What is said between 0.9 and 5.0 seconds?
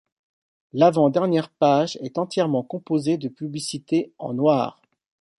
dernière page est entièrement composée de publicités en noir.